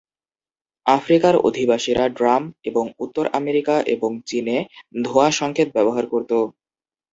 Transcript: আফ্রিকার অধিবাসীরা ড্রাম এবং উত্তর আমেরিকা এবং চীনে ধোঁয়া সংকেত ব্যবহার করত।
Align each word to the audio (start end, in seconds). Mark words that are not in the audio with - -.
আফ্রিকার 0.85 1.33
অধিবাসীরা 1.47 2.05
ড্রাম 2.11 2.43
এবং 2.63 2.85
উত্তর 2.99 3.25
আমেরিকা 3.33 3.75
এবং 3.95 4.11
চীনে 4.27 4.57
ধোঁয়া 5.01 5.29
সংকেত 5.31 5.67
ব্যবহার 5.75 6.05
করত। 6.07 6.31